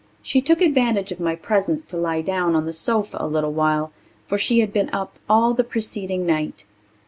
She 0.23 0.41
took 0.41 0.61
advantage 0.61 1.11
of 1.11 1.19
my 1.19 1.35
presence 1.35 1.83
to 1.85 1.95
lie 1.95 2.23
down 2.23 2.55
on 2.55 2.65
the 2.65 2.73
sofa 2.73 3.17
a 3.19 3.27
little 3.27 3.53
while, 3.53 3.93
for 4.25 4.35
she 4.39 4.57
had 4.59 4.73
been 4.73 4.89
up 4.89 5.19
all 5.29 5.53
the 5.53 5.63
preceding 5.63 6.25
night. 6.25 6.65